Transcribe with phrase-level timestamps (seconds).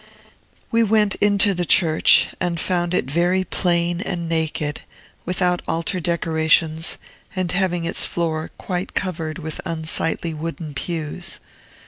[0.71, 4.81] We went into the church, and found it very plain and naked,
[5.25, 6.97] without altar decorations,
[7.35, 11.39] and having its floor quite covered with unsightly wooden pews.